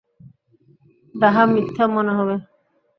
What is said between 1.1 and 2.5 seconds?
ডাহা মিথ্যা মনে হবে।